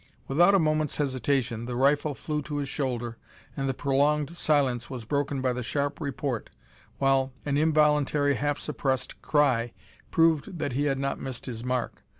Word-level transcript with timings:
Without 0.27 0.55
a 0.55 0.57
moment's 0.57 0.97
hesitation 0.97 1.65
the 1.65 1.75
rifle 1.75 2.15
flew 2.15 2.41
to 2.41 2.57
his 2.57 2.67
shoulder, 2.67 3.19
and 3.55 3.69
the 3.69 3.73
prolonged 3.75 4.35
silence 4.35 4.89
was 4.89 5.05
broken 5.05 5.41
by 5.41 5.53
the 5.53 5.61
sharp 5.61 6.01
report, 6.01 6.49
while 6.97 7.31
an 7.45 7.55
involuntary 7.55 8.33
half 8.33 8.57
suppressed 8.57 9.21
cry 9.21 9.73
proved 10.09 10.57
that 10.57 10.73
he 10.73 10.85
had 10.85 10.97
not 10.97 11.19
missed 11.21 11.45
his 11.45 11.63
mark. 11.63 12.03